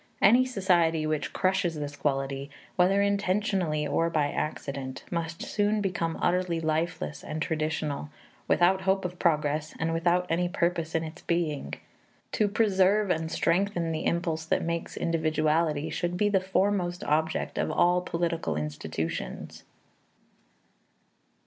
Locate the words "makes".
14.65-14.97